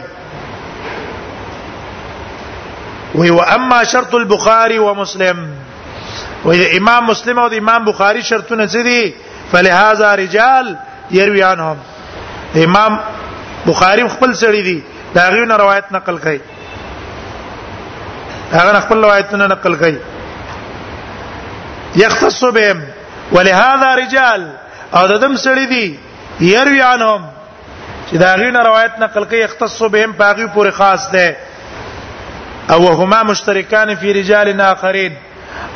وی 3.15 3.31
و 3.31 3.41
اما 3.47 3.85
شرط 3.85 4.15
البخاری 4.15 4.79
و 4.79 4.95
مسلم 4.95 5.39
وی 6.45 6.77
امام 6.77 7.05
مسلم 7.07 7.39
او 7.39 7.51
امام 7.59 7.85
بخاری 7.85 8.23
شرطونه 8.23 8.67
څه 8.67 8.77
دي 8.83 9.15
فلهذا 9.53 10.15
رجال 10.15 10.77
يروي 11.11 11.43
عنهم 11.43 11.77
امام 12.57 13.01
بخاری 13.67 14.09
خپل 14.09 14.35
سړی 14.35 14.63
دي 14.63 14.83
دا 15.15 15.31
غوونه 15.31 15.57
روایت 15.57 15.85
نقل 15.93 16.19
کړي 16.19 16.41
هغه 18.53 18.81
خپل 18.81 19.03
روایتونه 19.05 19.47
نقل 19.47 19.77
کړي 19.81 19.97
يختص 21.97 22.45
بهم 22.45 22.81
ولهذا 23.33 23.95
رجال 23.95 24.51
او 24.95 25.07
ددم 25.07 25.37
سړی 25.37 25.69
دي 25.69 25.99
يروي 26.41 26.83
عنهم 26.83 27.25
چې 28.11 28.17
دا 28.17 28.37
غوونه 28.37 28.63
روایت 28.63 28.93
نقل 28.99 29.25
کړي 29.25 29.45
يختص 29.45 29.83
بهم 29.83 30.13
باغي 30.13 30.47
پورې 30.55 30.71
خاص 30.71 31.11
ده 31.11 31.35
او 32.71 32.83
وهما 32.85 33.23
مشترکان 33.23 33.95
فی 34.01 34.13
رجال 34.15 34.61
اخرین 34.61 35.13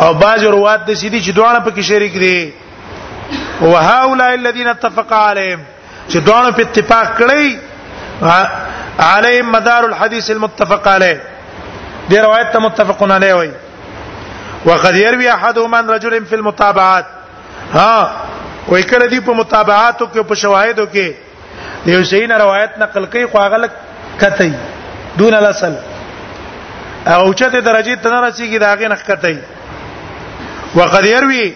او 0.00 0.12
باج 0.22 0.44
روات 0.44 0.84
د 0.86 0.94
سیدی 1.00 1.20
چې 1.20 1.32
دوانه 1.36 1.62
کې 1.68 1.88
شریک 1.92 2.12
دي 2.12 2.52
او 3.62 3.72
هؤلاء 3.76 4.32
الذين 4.34 4.68
اتفق 4.72 5.12
عليهم 5.20 5.60
چې 6.08 6.16
دوانه 6.28 6.50
په 6.50 6.60
اتفاق 6.66 7.10
کړی 7.20 9.02
عليهم 9.06 9.50
مدار 9.56 9.84
الحديث 9.88 10.30
المتفق 10.36 10.88
عليه 10.88 11.20
دي 12.12 12.18
روایت 12.26 12.52
ته 12.56 12.66
متفقون 12.66 13.10
علی 13.16 13.32
وي 13.40 13.50
وقد 14.64 14.96
يروي 15.02 15.30
احدهما 15.30 15.78
عن 15.78 15.90
رجل 15.96 16.18
في 16.32 16.38
المتابعات 16.40 17.12
ها 17.74 18.12
وای 18.68 18.82
کله 18.82 19.06
دی 19.16 19.20
په 19.26 19.30
متابعاتو 19.40 20.06
کې 20.14 20.20
په 20.20 20.34
شواهدو 20.44 20.86
کې 20.94 21.92
یو 21.94 22.02
شین 22.12 22.32
روایت 22.40 22.78
نقل 22.78 23.04
کوي 23.12 23.26
خو 23.34 23.38
هغه 23.44 23.70
کته 24.22 24.50
دون 25.18 25.34
الاصل 25.34 25.74
او 27.06 27.34
چته 27.34 27.60
درجه 27.60 27.96
ته 27.96 28.10
نه 28.10 28.20
رسیږي 28.28 28.58
دا 28.58 28.74
غي 28.74 28.88
نخکته 28.88 29.36
وقد 30.74 31.04
يروي 31.06 31.54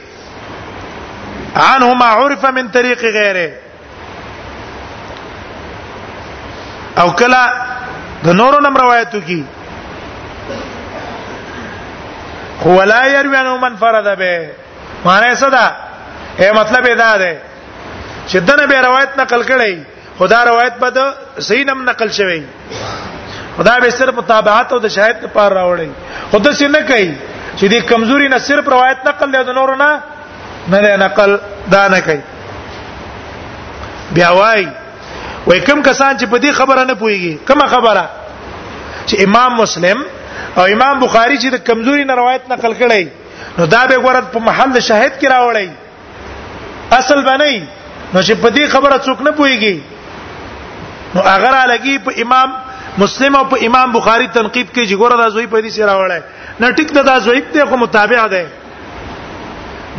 عنه 1.56 1.94
ما 1.94 2.04
عرف 2.06 2.44
من 2.44 2.68
طريق 2.68 3.00
غيره 3.00 3.50
او 6.98 7.10
کلا 7.12 7.52
د 8.24 8.28
نورو 8.28 8.58
نم 8.60 8.76
روایتو 8.76 9.20
کی 9.26 9.44
هو 12.64 12.82
لا 12.82 13.06
يروي 13.06 13.36
عنه 13.36 13.56
من 13.56 13.76
فرد 13.76 14.18
به 14.18 14.48
معنی 15.04 15.36
څه 15.36 15.48
ده 15.56 15.72
اے 16.40 16.52
مطلب 16.60 16.84
ادا 16.90 17.16
ده 17.16 17.36
چې 18.28 18.36
دنه 18.36 18.66
به 18.66 18.80
روایت 18.86 19.18
نقل 19.20 19.42
کړي 19.44 19.78
خدا 20.18 20.44
روایت 20.44 20.74
به 20.74 21.12
صحیح 21.38 21.64
نم 21.64 21.84
نقل 21.90 22.08
شوی 22.10 22.42
خدا 23.60 23.76
به 23.80 23.90
صرف 23.90 24.14
تابعات 24.28 24.72
او 24.72 24.78
د 24.78 24.86
شاهد 24.88 25.16
لپاره 25.24 25.52
راوړي 25.58 25.88
خود 26.30 26.44
څه 26.58 26.66
نه 26.74 26.80
کوي 26.90 27.08
چې 27.58 27.64
دې 27.72 27.80
کمزوري 27.90 28.28
نه 28.28 28.38
صرف 28.44 28.68
روایت 28.74 29.00
نقل 29.08 29.30
دی 29.36 29.42
د 29.48 29.52
نور 29.58 29.72
نه 29.76 29.90
نه 30.74 30.94
نقل 31.02 31.36
دا 31.74 31.80
نه 31.94 31.98
کوي 32.06 32.20
بیا 34.18 34.30
وای 34.38 34.64
وای 35.48 35.60
کوم 35.66 35.82
کسان 35.88 36.16
چې 36.20 36.26
په 36.26 36.38
دې 36.38 36.52
خبره 36.60 36.84
نه 36.84 36.94
پويږي 36.94 37.34
کومه 37.50 37.66
خبره 37.74 38.04
چې 39.06 39.14
امام 39.26 39.56
مسلم 39.62 39.98
او 40.56 40.64
امام 40.76 41.00
بخاری 41.04 41.36
چې 41.42 41.48
د 41.56 41.62
کمزوري 41.68 42.04
نه 42.08 42.14
روایت 42.20 42.42
نقل 42.54 42.72
کړي 42.80 43.04
نو 43.58 43.66
دا 43.76 43.82
به 43.92 43.98
ګورت 44.08 44.32
په 44.36 44.44
محل 44.48 44.74
شاهد 44.88 45.12
کې 45.20 45.28
راوړي 45.34 45.68
اصل 47.00 47.20
باندې 47.28 48.16
نو 48.16 48.24
چې 48.24 48.42
په 48.46 48.54
دې 48.56 48.74
خبره 48.74 48.96
څوک 48.98 49.22
نه 49.28 49.30
پويږي 49.44 49.76
نو 51.14 51.20
اگر 51.36 51.54
الګي 51.60 52.08
په 52.10 52.24
امام 52.28 52.56
مسلم 52.98 53.32
او 53.36 53.44
په 53.50 53.56
امام 53.68 53.92
بخاری 53.92 54.26
تنقید 54.34 54.74
کوي 54.74 54.86
چې 54.88 54.94
ګوره 55.00 55.16
دا 55.22 55.28
زوی 55.34 55.46
په 55.46 55.60
دې 55.64 55.68
سره 55.74 55.86
راوړل 55.86 56.22
نه 56.60 56.70
ټیک 56.76 56.88
دا 57.10 57.18
زوی 57.26 57.40
ته 57.54 57.66
خو 57.70 57.76
متابع 57.76 58.26
ده 58.34 58.42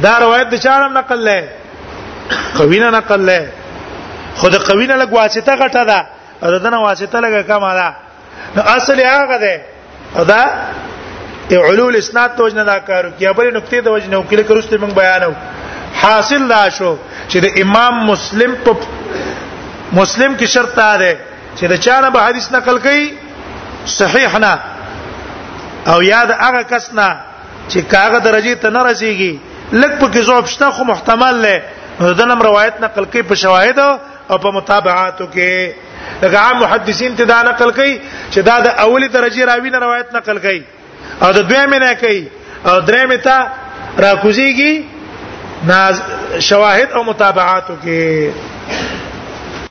دا 0.04 0.14
روایت 0.20 0.48
د 0.52 0.56
چاړم 0.64 0.92
نقل 1.00 1.20
لای 1.28 1.42
قوینه 2.58 2.90
نقل 2.98 3.22
لای 3.30 3.42
خود 4.40 4.56
قوینه 4.56 5.06
لګ 5.06 5.10
واسطه 5.12 5.52
غټه 5.64 5.84
ده 5.92 6.00
او 6.44 6.58
دنه 6.60 6.78
واسطه 6.88 7.18
لګ 7.26 7.34
کم 7.48 7.74
ده 7.80 7.90
نو 8.56 8.62
اصل 8.76 8.98
یې 9.00 9.06
هغه 9.10 9.38
ده 9.38 9.62
دا 10.34 10.42
علول 11.70 11.96
اسناد 11.96 12.36
توج 12.38 12.54
نه 12.56 12.64
دا 12.64 12.78
کارو 12.90 13.10
کیا 13.20 13.32
بل 13.38 13.54
نقطې 13.62 13.76
د 13.86 13.88
وجه 13.96 14.08
نه 14.12 14.18
وکړي 14.18 14.44
کړو 14.50 14.62
موږ 14.84 14.94
بیانو 15.00 15.34
حاصل 16.02 16.48
دا 16.56 16.64
شو 16.78 16.96
چې 17.30 17.38
د 17.46 17.48
امام 17.62 17.94
مسلم 18.12 18.52
په 18.66 18.78
مسلم 19.94 20.38
کې 20.40 20.46
شرط 20.54 20.76
ده 20.76 21.12
چې 21.58 21.66
د 21.72 21.82
چانه 21.86 22.10
به 22.16 22.20
حدیث 22.30 22.48
نقل 22.58 22.78
کړي 22.86 23.04
صحیح 24.00 24.34
نه 24.44 24.54
او 25.94 26.00
یاد 26.14 26.30
هغه 26.44 26.62
کس 26.72 26.86
نه 26.94 27.08
چې 27.72 27.80
کاغه 27.96 28.20
درجه 28.30 28.56
ته 28.66 28.70
نه 28.70 28.82
رسیږي 28.92 29.34
لکه 29.74 29.96
په 30.00 30.08
کې 30.14 30.22
ځوب 30.32 30.46
شته 30.56 30.72
خو 30.78 30.84
محتمل 30.92 31.36
لې 31.46 31.58
دنم 32.20 32.42
روایت 32.48 32.76
نقل 32.86 33.06
کړي 33.14 33.24
په 33.30 33.36
شواهد 33.36 33.80
او 34.34 34.38
په 34.46 34.52
متابعاتو 34.60 35.28
کې 35.34 35.72
لکه 36.24 36.38
عام 36.44 36.60
محدثین 36.62 37.16
ته 37.20 37.24
دا 37.34 37.42
نقل 37.50 37.72
کړي 37.72 38.00
چې 38.32 38.40
دا 38.52 38.60
د 38.62 38.68
اولی 38.86 39.08
درجه 39.18 39.46
راوی 39.52 39.70
نه 39.76 39.80
روایت 39.86 40.16
نقل 40.20 40.40
کړي 40.40 40.62
او 41.26 41.32
د 41.40 41.48
دویمه 41.52 41.78
نه 41.84 41.94
کوي 42.06 42.24
او 42.66 42.82
درېمه 42.82 43.18
ته 43.24 43.38
راکوزيږي 44.00 44.82
ناز 45.70 46.02
شواهد 46.40 46.92
او 47.00 47.04
متابعاتو 47.10 47.74
کې 47.84 48.61